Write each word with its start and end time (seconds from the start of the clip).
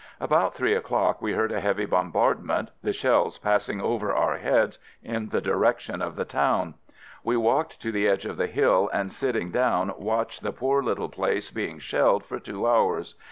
About 0.19 0.55
three 0.55 0.73
o'clock, 0.73 1.21
we 1.21 1.33
heard 1.33 1.51
a 1.51 1.59
heavy 1.59 1.85
bombardment, 1.85 2.71
the 2.81 2.91
shells 2.91 3.37
passing 3.37 3.79
over 3.79 4.11
our 4.11 4.39
heads 4.39 4.79
in 5.03 5.29
the 5.29 5.41
direction 5.41 6.01
of 6.01 6.15
the 6.15 6.25
town. 6.25 6.73
We 7.23 7.37
walked 7.37 7.79
to 7.83 7.91
the 7.91 8.07
edge 8.07 8.25
of 8.25 8.37
the 8.37 8.47
hill 8.47 8.89
and 8.91 9.11
sitting 9.11 9.51
FIELD 9.51 9.53
SERVICE 9.91 9.97
147 9.99 10.01
down 10.07 10.17
watched 10.17 10.41
the 10.41 10.59
poor 10.59 10.81
little 10.81 11.07
place 11.09 11.51
being 11.51 11.77
shelled 11.77 12.25
for 12.25 12.39
two 12.39 12.65
hours. 12.65 13.13